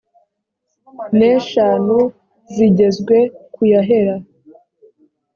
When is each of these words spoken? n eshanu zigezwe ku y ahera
n 1.17 1.19
eshanu 1.33 1.97
zigezwe 2.55 3.17
ku 3.53 3.61
y 3.69 3.73
ahera 3.81 4.15